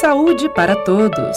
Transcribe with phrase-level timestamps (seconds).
[0.00, 1.36] Saúde para todos.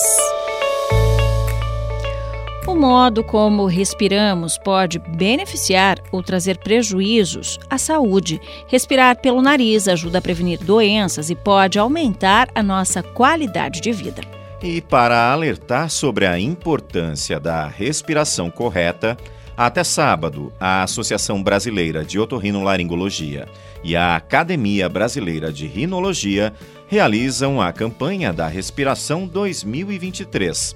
[2.68, 8.40] O modo como respiramos pode beneficiar ou trazer prejuízos à saúde.
[8.68, 14.22] Respirar pelo nariz ajuda a prevenir doenças e pode aumentar a nossa qualidade de vida.
[14.62, 19.18] E para alertar sobre a importância da respiração correta,
[19.58, 23.48] até sábado, a Associação Brasileira de Otorrinolaringologia
[23.84, 26.54] e a Academia Brasileira de Rinologia
[26.92, 30.76] realizam a campanha da Respiração 2023.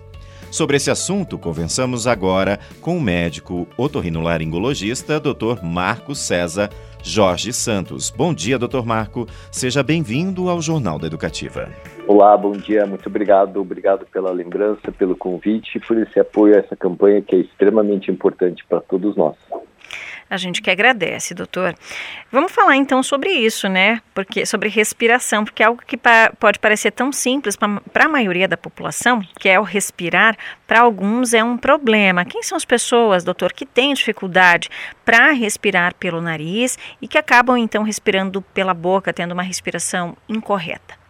[0.49, 5.61] Sobre esse assunto, conversamos agora com o médico otorrinolaringologista Dr.
[5.61, 6.69] Marco César
[7.03, 8.09] Jorge Santos.
[8.09, 8.85] Bom dia, Dr.
[8.85, 9.27] Marco.
[9.51, 11.67] Seja bem-vindo ao Jornal da Educativa.
[12.07, 13.59] Olá, bom dia, muito obrigado.
[13.59, 18.09] Obrigado pela lembrança, pelo convite e por esse apoio a essa campanha que é extremamente
[18.09, 19.35] importante para todos nós.
[20.27, 21.75] A gente que agradece, doutor.
[22.31, 24.01] Vamos falar então sobre isso, né?
[24.13, 28.47] Porque sobre respiração, porque é algo que pa pode parecer tão simples para a maioria
[28.47, 32.25] da população, que é o respirar, para alguns é um problema.
[32.25, 34.67] Quem são as pessoas, doutor, que têm dificuldade
[35.05, 41.04] para respirar pelo nariz e que acabam então respirando pela boca, tendo uma respiração incorreta?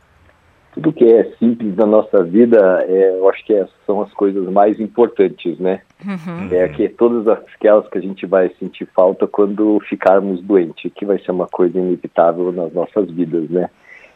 [0.76, 4.46] Tudo que é simples na nossa vida, é, eu acho que é, são as coisas
[4.52, 5.80] mais importantes, né?
[6.06, 6.50] Uhum.
[6.52, 11.18] É que todas aquelas que a gente vai sentir falta quando ficarmos doentes, que vai
[11.20, 13.70] ser uma coisa inevitável nas nossas vidas, né?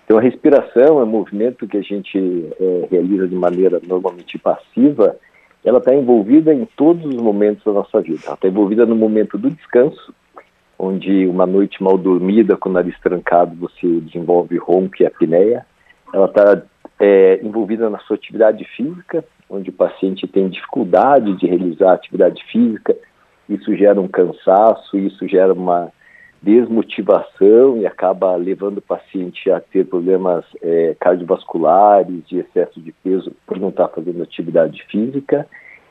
[0.03, 2.19] Então a respiração é um movimento que a gente
[2.59, 5.15] é, realiza de maneira normalmente passiva,
[5.63, 8.19] ela está envolvida em todos os momentos da nossa vida.
[8.25, 10.13] Ela está envolvida no momento do descanso,
[10.77, 15.65] onde uma noite mal dormida, com o nariz trancado, você desenvolve ronco e apneia
[16.13, 16.61] ela está
[16.99, 22.95] é, envolvida na sua atividade física, onde o paciente tem dificuldade de realizar atividade física,
[23.47, 25.91] isso gera um cansaço, isso gera uma
[26.41, 33.33] desmotivação e acaba levando o paciente a ter problemas é, cardiovasculares, de excesso de peso
[33.45, 35.47] por não estar tá fazendo atividade física.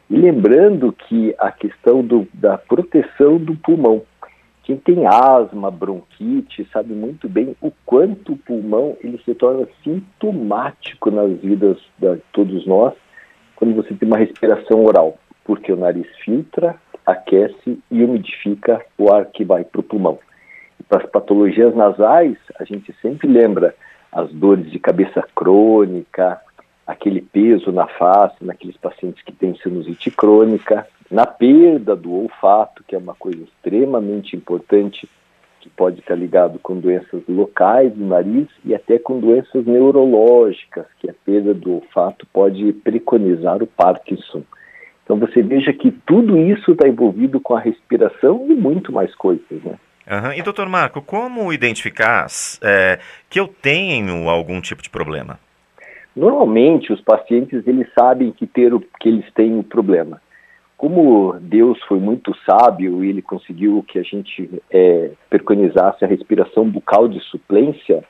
[0.08, 4.02] E lembrando que a questão do, da proteção do pulmão,
[4.68, 11.10] quem tem asma, bronquite, sabe muito bem o quanto o pulmão ele se torna sintomático
[11.10, 12.92] nas vidas de todos nós
[13.56, 16.76] quando você tem uma respiração oral, porque o nariz filtra,
[17.06, 20.18] aquece e umidifica o ar que vai para o pulmão.
[20.78, 23.74] E para as patologias nasais, a gente sempre lembra
[24.12, 26.38] as dores de cabeça crônica,
[26.88, 32.94] aquele peso na face naqueles pacientes que têm sinusite crônica, na perda do olfato, que
[32.94, 35.06] é uma coisa extremamente importante,
[35.60, 41.10] que pode estar ligado com doenças locais do nariz e até com doenças neurológicas, que
[41.10, 44.43] a perda do olfato pode preconizar o Parkinson.
[45.05, 49.62] Então você veja que tudo isso está envolvido com a respiração e muito mais coisas,
[49.62, 49.75] né?
[50.10, 50.32] Uhum.
[50.32, 52.26] E doutor Marco, como identificar
[52.62, 55.38] é, que eu tenho algum tipo de problema?
[56.18, 60.20] Normalmente os pacientes eles sabem que ter o, que eles têm o problema
[60.78, 66.70] como Deus foi muito sábio e ele conseguiu que a gente é, preconizasse a respiração
[66.70, 68.04] bucal de suplência,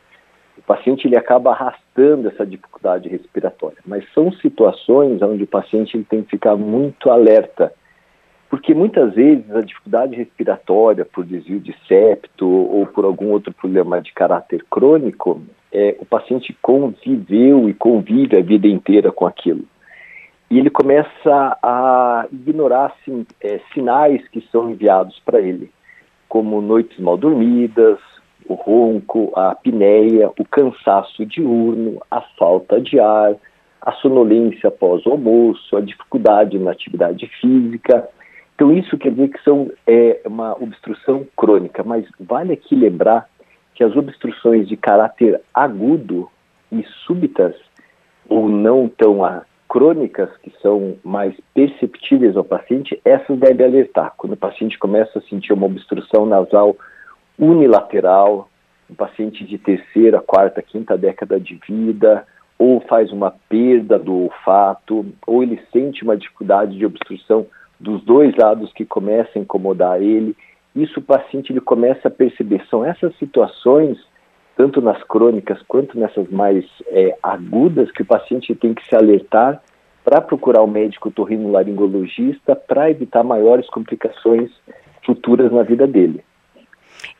[0.56, 3.78] o paciente ele acaba arrastando essa dificuldade respiratória.
[3.86, 7.72] Mas são situações onde o paciente ele tem que ficar muito alerta,
[8.50, 14.00] porque muitas vezes a dificuldade respiratória por desvio de septo ou por algum outro problema
[14.00, 15.42] de caráter crônico,
[15.72, 19.64] é, o paciente conviveu e convive a vida inteira com aquilo
[20.50, 25.70] e ele começa a ignorar assim, é, sinais que são enviados para ele,
[26.28, 27.98] como noites mal dormidas,
[28.48, 33.34] o ronco, a apneia, o cansaço diurno, a falta de ar,
[33.82, 38.08] a sonolência após o almoço, a dificuldade na atividade física.
[38.58, 43.28] Então, isso quer dizer que são é, uma obstrução crônica, mas vale aqui lembrar
[43.72, 46.28] que as obstruções de caráter agudo
[46.72, 47.54] e súbitas,
[48.28, 49.20] ou não tão
[49.68, 54.14] crônicas que são mais perceptíveis ao paciente, essas devem alertar.
[54.16, 56.76] Quando o paciente começa a sentir uma obstrução nasal
[57.38, 58.50] unilateral,
[58.90, 62.26] um paciente de terceira, quarta, quinta década de vida,
[62.58, 67.46] ou faz uma perda do olfato, ou ele sente uma dificuldade de obstrução
[67.78, 70.36] dos dois lados que começa a incomodar ele,
[70.74, 72.64] isso o paciente ele começa a perceber.
[72.68, 73.98] São essas situações
[74.56, 79.62] tanto nas crônicas quanto nessas mais é, agudas, que o paciente tem que se alertar
[80.04, 84.50] para procurar o um médico torrinolaringologista para evitar maiores complicações
[85.06, 86.24] futuras na vida dele.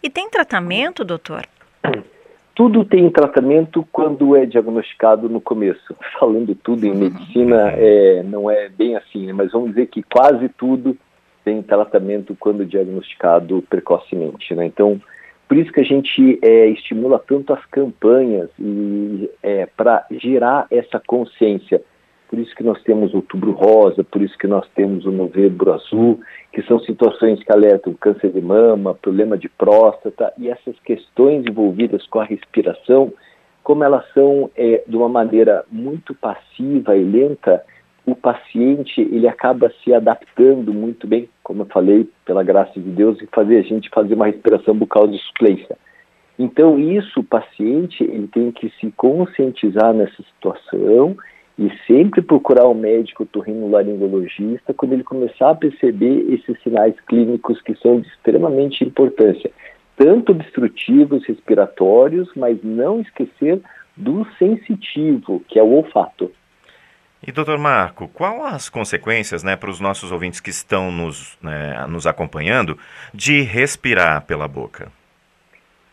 [0.03, 1.47] E tem tratamento, doutor?
[2.59, 5.95] Tudo tem tratamento quando é diagnosticado no começo.
[6.19, 9.33] Falando tudo em medicina, é, não é bem assim, né?
[9.33, 10.97] mas vamos dizer que quase tudo
[11.45, 14.57] tem tratamento quando diagnosticado precocemente.
[14.57, 14.67] Né?
[14.67, 15.01] Então,
[15.47, 21.01] Por isso que a gente é, estimula tanto as campanhas e é, para gerar essa
[21.01, 21.81] consciência.
[22.29, 25.73] Por isso que nós temos o Outubro Rosa, por isso que nós temos o Novembro
[25.73, 26.19] Azul,
[26.53, 32.07] que são situações que alertam câncer de mama, problema de próstata e essas questões envolvidas
[32.07, 33.13] com a respiração,
[33.63, 37.63] como elas são é, de uma maneira muito passiva e lenta,
[38.07, 43.21] o paciente ele acaba se adaptando muito bem, como eu falei, pela graça de Deus,
[43.21, 45.77] e fazer a gente fazer uma respiração bucal de suplência.
[46.39, 51.15] Então isso, o paciente ele tem que se conscientizar nessa situação
[51.59, 57.61] e sempre procurar o um médico torrinolaringologista quando ele começar a perceber esses sinais clínicos
[57.63, 59.51] que são de extremamente importância,
[59.97, 63.61] tanto obstrutivos respiratórios, mas não esquecer
[63.97, 66.31] do sensitivo, que é o olfato.
[67.27, 71.85] E, doutor Marco, qual as consequências né, para os nossos ouvintes que estão nos, né,
[71.89, 72.79] nos acompanhando
[73.13, 74.93] de respirar pela boca?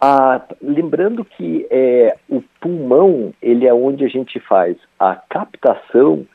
[0.08, 6.28] Ah, lembrando que é, o pulmão ele é onde a gente faz a captação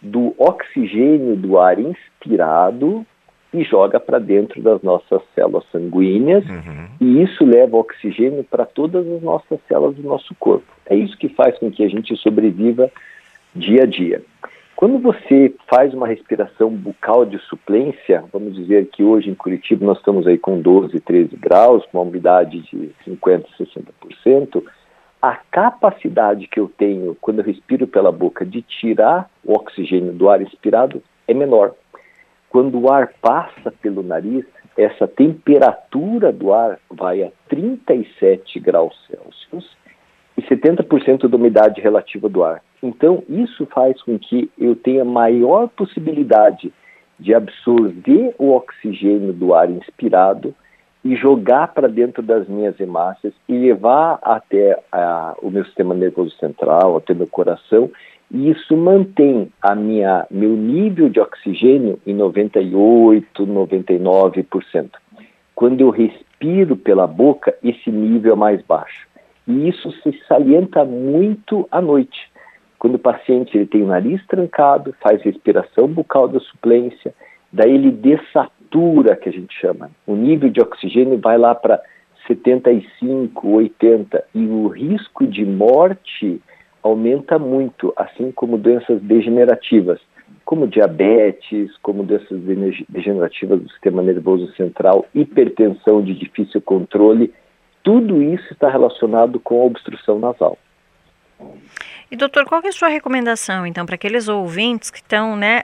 [0.00, 3.04] do oxigênio do ar inspirado
[3.52, 6.86] e joga para dentro das nossas células sanguíneas uhum.
[7.00, 10.66] e isso leva oxigênio para todas as nossas células do nosso corpo.
[10.88, 12.88] É isso que faz com que a gente sobreviva
[13.56, 14.22] dia a dia.
[14.76, 19.96] Quando você faz uma respiração bucal de suplência, vamos dizer que hoje em Curitiba nós
[19.96, 24.62] estamos aí com 12, 13 graus, com uma umidade de 50, 60%,
[25.22, 30.28] a capacidade que eu tenho quando eu respiro pela boca de tirar o oxigênio do
[30.28, 31.72] ar expirado é menor.
[32.50, 34.44] Quando o ar passa pelo nariz,
[34.76, 39.74] essa temperatura do ar vai a 37 graus Celsius
[40.36, 42.62] e 70% da umidade relativa do ar.
[42.82, 46.72] Então, isso faz com que eu tenha maior possibilidade
[47.18, 50.54] de absorver o oxigênio do ar inspirado
[51.02, 56.36] e jogar para dentro das minhas hemácias e levar até a, o meu sistema nervoso
[56.36, 57.90] central, até meu coração,
[58.30, 64.90] e isso mantém a minha meu nível de oxigênio em 98, 99%.
[65.54, 69.06] Quando eu respiro pela boca, esse nível é mais baixo.
[69.46, 72.30] E isso se salienta muito à noite.
[72.78, 77.14] Quando o paciente ele tem o nariz trancado, faz respiração bucal da suplência,
[77.52, 79.90] daí ele dessatura, que a gente chama.
[80.06, 81.80] O nível de oxigênio vai lá para
[82.26, 86.40] 75, 80 e o risco de morte
[86.82, 90.00] aumenta muito, assim como doenças degenerativas,
[90.44, 92.40] como diabetes, como doenças
[92.88, 97.32] degenerativas do sistema nervoso central, hipertensão de difícil controle
[97.86, 100.58] tudo isso está relacionado com a obstrução nasal.
[102.10, 105.62] E doutor, qual é a sua recomendação, então, para aqueles ouvintes que estão né,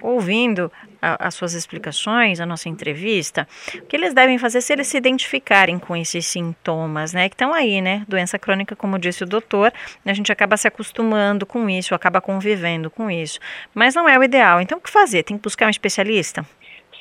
[0.00, 4.88] ouvindo a, as suas explicações, a nossa entrevista, o que eles devem fazer se eles
[4.88, 9.26] se identificarem com esses sintomas, né, que estão aí, né, doença crônica, como disse o
[9.26, 9.72] doutor,
[10.04, 13.38] a gente acaba se acostumando com isso, acaba convivendo com isso,
[13.72, 14.60] mas não é o ideal.
[14.60, 15.22] Então, o que fazer?
[15.22, 16.44] Tem que buscar um especialista?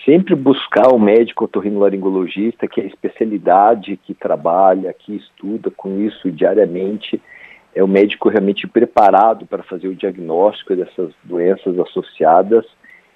[0.05, 6.31] Sempre buscar o médico otorrinolaringologista, que é a especialidade que trabalha, que estuda com isso
[6.31, 7.21] diariamente,
[7.73, 12.65] é o médico realmente preparado para fazer o diagnóstico dessas doenças associadas.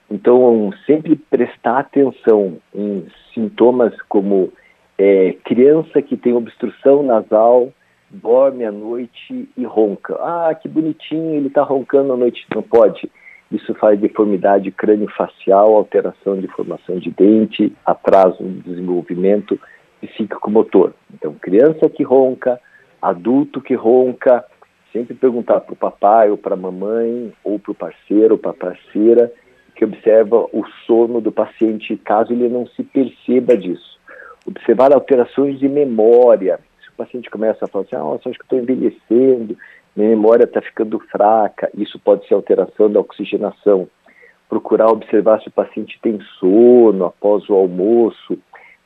[0.09, 4.51] Então, sempre prestar atenção em sintomas como
[4.97, 7.73] é, criança que tem obstrução nasal,
[8.09, 10.15] dorme à noite e ronca.
[10.21, 12.45] Ah, que bonitinho, ele está roncando à noite.
[12.53, 13.09] Não pode
[13.55, 19.59] isso faz deformidade crânio-facial, alteração de formação de dente, atraso no desenvolvimento
[20.01, 20.93] psíquico-motor.
[21.13, 22.59] Então, criança que ronca,
[23.01, 24.45] adulto que ronca,
[24.91, 28.51] sempre perguntar para o papai ou para a mamãe, ou para o parceiro ou para
[28.51, 29.31] a parceira,
[29.75, 33.99] que observa o sono do paciente, caso ele não se perceba disso.
[34.45, 36.59] Observar alterações de memória.
[36.81, 39.57] Se o paciente começa a falar assim, ah, acho que estou envelhecendo,
[39.95, 43.87] minha memória está ficando fraca, isso pode ser alteração da oxigenação.
[44.49, 48.37] Procurar observar se o paciente tem sono após o almoço.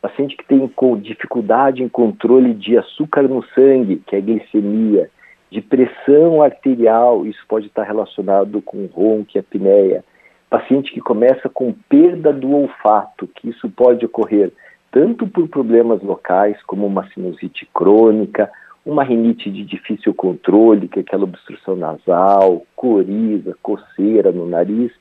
[0.02, 5.10] Paciente que tem dificuldade em controle de açúcar no sangue, que é glicemia,
[5.52, 10.06] de pressão arterial, isso pode estar relacionado com ronco e apneia.
[10.50, 14.52] Paciente que começa com perda do olfato, que isso pode ocorrer
[14.92, 18.50] tanto por problemas locais, como uma sinusite crônica,
[18.86, 24.92] uma rinite de difícil controle, que é aquela obstrução nasal, coriza, coceira no nariz,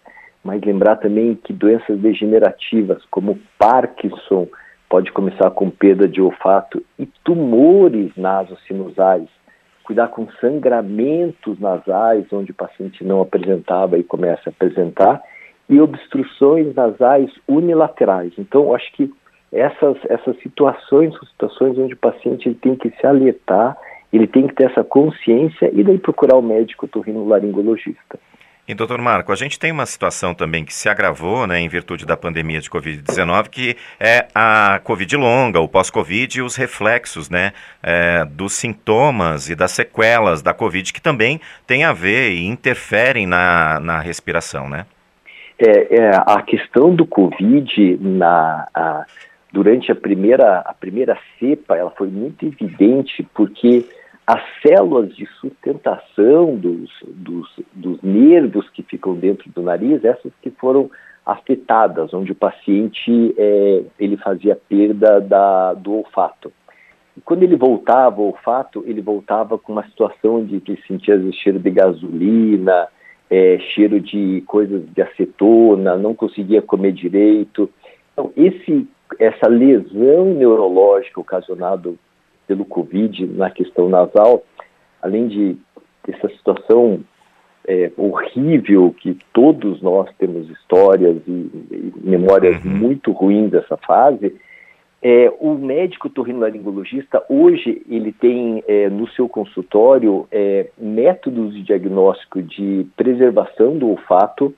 [0.42, 4.48] mas lembrar também que doenças degenerativas como Parkinson
[4.88, 9.28] pode começar com perda de olfato e tumores nasosinusais.
[9.84, 15.22] Cuidar com sangramentos nasais, onde o paciente não apresentava e começa a apresentar,
[15.68, 18.32] e obstruções nasais unilaterais.
[18.38, 19.12] Então, acho que
[19.52, 23.76] essas, essas situações são situações onde o paciente ele tem que se alertar,
[24.12, 28.18] ele tem que ter essa consciência e daí procurar o médico otorrinolaringologista.
[28.66, 32.04] E, doutor Marco, a gente tem uma situação também que se agravou, né, em virtude
[32.04, 37.52] da pandemia de Covid-19, que é a Covid longa, o pós-Covid e os reflexos, né,
[37.82, 43.26] é, dos sintomas e das sequelas da Covid, que também tem a ver e interferem
[43.26, 44.84] na, na respiração, né?
[45.58, 49.06] É, é a questão do Covid na, a,
[49.52, 53.84] durante a primeira, a primeira cepa, ela foi muito evidente porque
[54.26, 60.50] as células de sustentação dos, dos, dos, nervos que ficam dentro do nariz, essas que
[60.50, 60.90] foram
[61.24, 66.52] afetadas, onde o paciente é, ele fazia perda da, do olfato.
[67.16, 71.58] E quando ele voltava ao olfato, ele voltava com uma situação de que sentia cheiro
[71.58, 72.86] de gasolina,
[73.30, 77.70] é, cheiro de coisas de acetona, não conseguia comer direito.
[78.12, 78.86] Então, esse,
[79.18, 81.92] essa lesão neurológica ocasionada
[82.46, 84.42] pelo Covid na questão nasal,
[85.02, 85.56] além de
[86.08, 87.00] essa situação
[87.66, 92.70] é, horrível que todos nós temos histórias e, e memórias uhum.
[92.70, 94.34] muito ruins dessa fase,
[95.00, 102.42] é, o médico torrinolaringologista hoje ele tem é, no seu consultório é, métodos de diagnóstico
[102.42, 104.52] de preservação do olfato,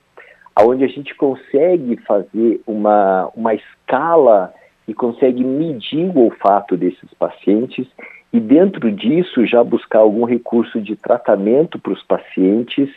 [0.63, 4.53] onde a gente consegue fazer uma, uma escala
[4.87, 7.87] e consegue medir o olfato desses pacientes
[8.33, 12.89] e dentro disso já buscar algum recurso de tratamento para os pacientes,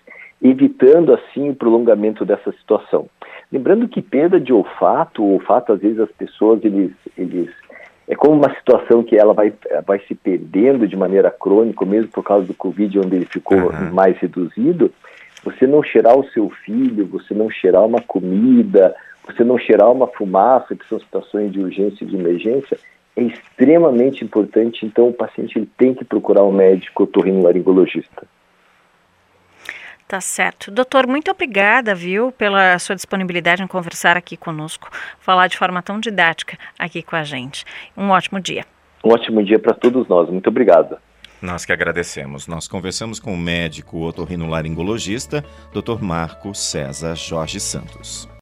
[0.42, 3.08] evitando assim o prolongamento dessa situação.
[3.52, 7.50] Lembrando que perda de olfato, o olfato às vezes as pessoas eles, eles
[8.08, 9.54] é como uma situação que ela vai,
[9.86, 13.94] vai se perdendo de maneira crônica, mesmo por causa do Covid, onde ele ficou uhum.
[13.94, 14.92] mais reduzido.
[15.44, 18.96] Você não cheirar o seu filho, você não cheirar uma comida,
[19.26, 22.78] você não cheirar uma fumaça, que são situações de urgência e de emergência,
[23.16, 24.86] é extremamente importante.
[24.86, 28.28] Então, o paciente ele tem que procurar um médico otorrinolaringologista.
[30.08, 30.70] Tá certo.
[30.70, 36.00] Doutor, muito obrigada, viu, pela sua disponibilidade em conversar aqui conosco, falar de forma tão
[36.00, 37.66] didática aqui com a gente.
[37.98, 38.66] Um ótimo dia.
[39.04, 40.30] Um ótimo dia para todos nós.
[40.30, 40.98] Muito obrigado.
[41.44, 42.48] Nós que agradecemos.
[42.48, 46.02] Nós conversamos com o médico otorrinolaringologista, Dr.
[46.02, 48.30] Marco César Jorge Santos.